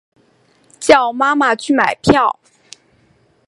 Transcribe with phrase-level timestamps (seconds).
[0.79, 2.39] 叫妈妈去买票